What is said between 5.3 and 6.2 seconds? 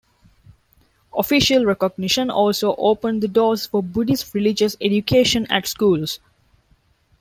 at schools.